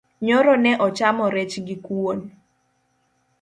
Nyoro 0.25 0.53
ne 0.63 0.71
achamo 0.85 1.25
rech 1.35 1.55
gi 1.67 1.75
kuwon 1.85 2.19